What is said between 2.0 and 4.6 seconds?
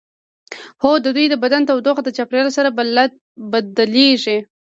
د چاپیریال سره بدلیږي